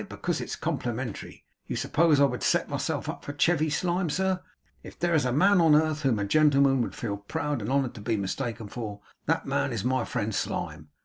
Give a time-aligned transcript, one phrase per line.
[0.09, 1.45] Because it's complimentary.
[1.67, 4.09] You suppose I would set myself up for Chevy Slyme.
[4.09, 4.41] Sir,
[4.81, 7.93] if there is a man on earth whom a gentleman would feel proud and honoured
[7.93, 10.87] to be mistaken for, that man is my friend Slyme.